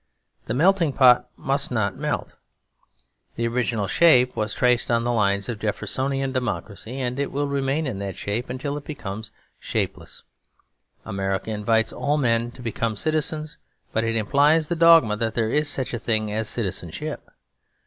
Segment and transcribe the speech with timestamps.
[0.45, 2.35] The melting pot must not melt.
[3.35, 7.85] The original shape was traced on the lines of Jeffersonian democracy; and it will remain
[7.85, 10.23] in that shape until it becomes shapeless.
[11.05, 13.59] America invites all men to become citizens;
[13.91, 17.29] but it implies the dogma that there is such a thing as citizenship.